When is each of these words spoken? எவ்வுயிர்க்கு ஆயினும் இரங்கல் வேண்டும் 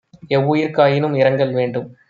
எவ்வுயிர்க்கு 0.31 0.81
ஆயினும் 0.81 1.15
இரங்கல் 1.15 1.53
வேண்டும் 1.53 1.91